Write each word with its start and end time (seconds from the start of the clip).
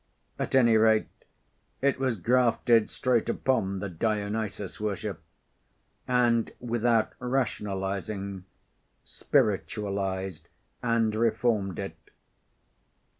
At 0.39 0.55
any 0.55 0.77
rate, 0.77 1.09
it 1.79 1.99
was 1.99 2.17
grafted 2.17 2.89
straight 2.89 3.29
upon 3.29 3.77
the 3.81 3.87
Dionysus 3.89 4.79
worship, 4.81 5.21
and, 6.07 6.51
without 6.59 7.13
rationalising, 7.19 8.45
spiritualised 9.03 10.47
and 10.81 11.13
reformed 11.13 11.77
it. 11.77 11.97